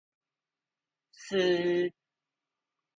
[1.13, 1.93] スー